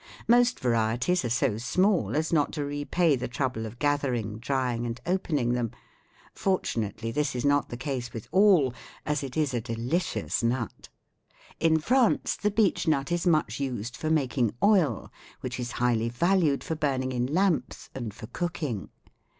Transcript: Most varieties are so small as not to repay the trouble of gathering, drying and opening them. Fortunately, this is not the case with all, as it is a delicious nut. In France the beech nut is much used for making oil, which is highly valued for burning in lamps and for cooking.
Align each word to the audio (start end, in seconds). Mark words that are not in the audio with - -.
Most 0.27 0.59
varieties 0.59 1.23
are 1.23 1.29
so 1.29 1.59
small 1.59 2.15
as 2.15 2.33
not 2.33 2.51
to 2.53 2.65
repay 2.65 3.15
the 3.15 3.27
trouble 3.27 3.67
of 3.67 3.77
gathering, 3.77 4.39
drying 4.39 4.87
and 4.87 4.99
opening 5.05 5.53
them. 5.53 5.69
Fortunately, 6.33 7.11
this 7.11 7.35
is 7.35 7.45
not 7.45 7.69
the 7.69 7.77
case 7.77 8.11
with 8.11 8.27
all, 8.31 8.73
as 9.05 9.21
it 9.21 9.37
is 9.37 9.53
a 9.53 9.61
delicious 9.61 10.41
nut. 10.41 10.89
In 11.59 11.77
France 11.79 12.35
the 12.35 12.49
beech 12.49 12.87
nut 12.87 13.11
is 13.11 13.27
much 13.27 13.59
used 13.59 13.95
for 13.95 14.09
making 14.09 14.55
oil, 14.63 15.11
which 15.41 15.59
is 15.59 15.73
highly 15.73 16.09
valued 16.09 16.63
for 16.63 16.73
burning 16.73 17.11
in 17.11 17.27
lamps 17.27 17.91
and 17.93 18.11
for 18.11 18.25
cooking. 18.25 18.89